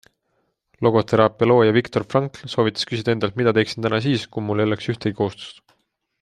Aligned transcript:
Logoteraapia 0.85 1.49
looja 1.51 1.75
Viktor 1.75 2.05
Frankl 2.13 2.49
soovitas 2.55 2.89
küsida 2.93 3.15
endalt, 3.17 3.37
mida 3.43 3.55
teeksin 3.59 3.87
täna 3.89 4.01
siis, 4.07 4.27
kui 4.35 4.47
mul 4.49 4.65
ei 4.65 4.69
oleks 4.71 4.91
ühtegi 4.95 5.19
kohustust. 5.23 5.63